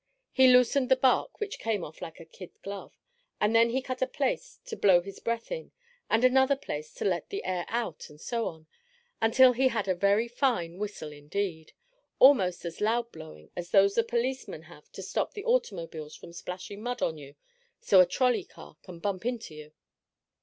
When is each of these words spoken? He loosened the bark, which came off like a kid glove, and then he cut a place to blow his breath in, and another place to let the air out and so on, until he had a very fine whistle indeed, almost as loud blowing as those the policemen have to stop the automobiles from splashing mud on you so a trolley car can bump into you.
He 0.31 0.47
loosened 0.47 0.89
the 0.89 0.95
bark, 0.95 1.39
which 1.39 1.59
came 1.59 1.83
off 1.83 2.01
like 2.01 2.19
a 2.19 2.25
kid 2.25 2.49
glove, 2.63 2.91
and 3.39 3.55
then 3.55 3.69
he 3.69 3.83
cut 3.83 4.01
a 4.01 4.07
place 4.07 4.59
to 4.65 4.75
blow 4.75 5.01
his 5.01 5.19
breath 5.19 5.51
in, 5.51 5.73
and 6.09 6.23
another 6.23 6.55
place 6.55 6.91
to 6.95 7.05
let 7.05 7.29
the 7.29 7.43
air 7.43 7.65
out 7.67 8.09
and 8.09 8.19
so 8.19 8.47
on, 8.47 8.65
until 9.21 9.53
he 9.53 9.67
had 9.67 9.87
a 9.87 9.93
very 9.93 10.27
fine 10.27 10.79
whistle 10.79 11.11
indeed, 11.11 11.73
almost 12.17 12.65
as 12.65 12.81
loud 12.81 13.11
blowing 13.11 13.51
as 13.55 13.69
those 13.69 13.93
the 13.93 14.03
policemen 14.03 14.63
have 14.63 14.91
to 14.93 15.03
stop 15.03 15.35
the 15.35 15.45
automobiles 15.45 16.15
from 16.15 16.33
splashing 16.33 16.81
mud 16.81 17.03
on 17.03 17.19
you 17.19 17.35
so 17.79 18.01
a 18.01 18.05
trolley 18.07 18.43
car 18.43 18.77
can 18.81 18.97
bump 18.97 19.23
into 19.23 19.53
you. 19.53 19.71